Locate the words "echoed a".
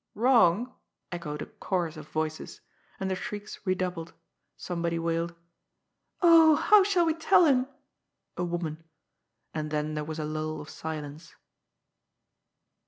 1.11-1.45